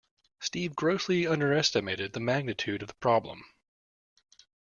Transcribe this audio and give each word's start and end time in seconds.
Steve 0.39 0.75
grossly 0.75 1.27
underestimated 1.27 2.11
the 2.13 2.19
magnitude 2.19 2.81
of 2.81 2.87
the 2.87 2.93
problem. 2.95 3.43